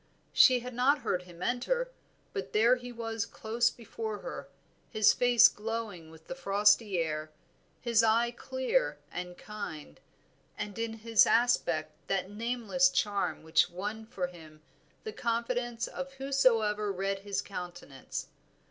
[0.33, 1.91] She had not heard him enter,
[2.33, 4.47] but there he was close before her,
[4.89, 7.29] his face glowing with the frosty air,
[7.81, 9.99] his eye clear and kind,
[10.57, 14.63] and in his aspect that nameless charm which won for him
[15.03, 18.29] the confidence of whosoever read his countenance.